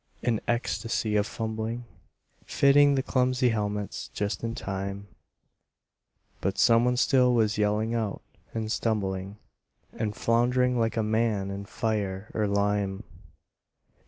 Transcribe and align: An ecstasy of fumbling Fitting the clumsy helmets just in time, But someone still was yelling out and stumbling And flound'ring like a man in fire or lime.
An 0.23 0.41
ecstasy 0.47 1.15
of 1.15 1.27
fumbling 1.27 1.85
Fitting 2.47 2.95
the 2.95 3.03
clumsy 3.03 3.49
helmets 3.49 4.09
just 4.15 4.43
in 4.43 4.55
time, 4.55 5.07
But 6.39 6.57
someone 6.57 6.97
still 6.97 7.35
was 7.35 7.59
yelling 7.59 7.93
out 7.93 8.23
and 8.51 8.71
stumbling 8.71 9.37
And 9.93 10.15
flound'ring 10.15 10.75
like 10.79 10.97
a 10.97 11.03
man 11.03 11.51
in 11.51 11.65
fire 11.65 12.31
or 12.33 12.47
lime. 12.47 13.03